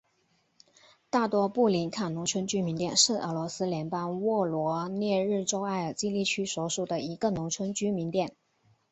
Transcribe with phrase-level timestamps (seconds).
[1.11, 8.35] 大多布林卡农村居民点是俄罗斯联邦沃罗涅日州埃尔季利区所属的一个农村居民点。